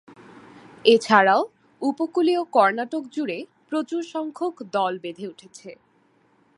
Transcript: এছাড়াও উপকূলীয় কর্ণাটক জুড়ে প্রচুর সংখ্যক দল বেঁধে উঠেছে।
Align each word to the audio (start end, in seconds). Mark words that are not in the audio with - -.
এছাড়াও 0.85 1.41
উপকূলীয় 1.81 2.41
কর্ণাটক 2.51 3.03
জুড়ে 3.11 3.37
প্রচুর 3.69 4.01
সংখ্যক 4.13 4.55
দল 4.71 4.93
বেঁধে 4.99 5.25
উঠেছে। 5.27 5.69